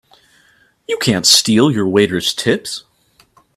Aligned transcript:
You 0.87 0.97
can't 0.97 1.27
steal 1.27 1.69
your 1.69 1.87
waiters' 1.87 2.33
tips! 2.33 2.85